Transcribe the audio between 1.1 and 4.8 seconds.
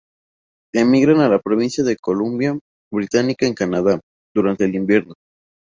a la provincia de Columbia Británica en Canadá, durante el